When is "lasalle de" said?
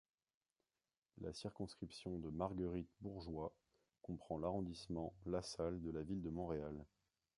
5.27-5.91